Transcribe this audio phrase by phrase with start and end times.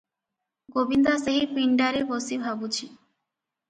[0.77, 2.93] ଗୋବିନ୍ଦା ସେହି ପିଣ୍ତାରେ ବସି ଭାବୁଛି।